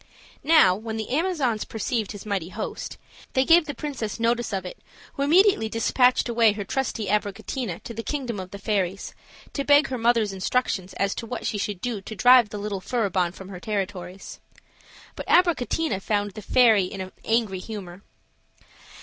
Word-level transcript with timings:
Now, 0.43 0.73
when 0.73 0.97
the 0.97 1.11
Amazons 1.11 1.63
perceived 1.63 2.11
his 2.11 2.25
mighty 2.25 2.49
host, 2.49 2.97
they 3.33 3.45
gave 3.45 3.65
the 3.67 3.75
princess 3.75 4.19
notice 4.19 4.51
of 4.51 4.65
its 4.65 4.81
who 5.13 5.21
immediately 5.21 5.69
dispatched 5.69 6.27
away 6.27 6.53
her 6.53 6.63
trusty 6.63 7.05
Abricotina 7.05 7.83
to 7.83 7.93
the 7.93 8.01
kingdom 8.01 8.39
of 8.39 8.49
the 8.49 8.57
fairies, 8.57 9.13
to 9.53 9.63
beg 9.63 9.89
her 9.89 9.99
mother's 9.99 10.33
instructions 10.33 10.93
as 10.93 11.13
to 11.13 11.27
what 11.27 11.45
she 11.45 11.59
should 11.59 11.81
do 11.81 12.01
to 12.01 12.15
drive 12.15 12.49
the 12.49 12.57
little 12.57 12.81
Furibon 12.81 13.31
from 13.31 13.49
her 13.49 13.59
territories. 13.59 14.39
But 15.15 15.27
Abricotina 15.27 16.01
found 16.01 16.31
the 16.31 16.41
fairy 16.41 16.85
in 16.85 16.99
an 16.99 17.11
angry 17.23 17.59
humor. 17.59 18.01